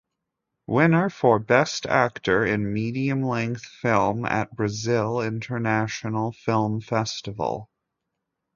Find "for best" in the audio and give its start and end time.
1.11-1.85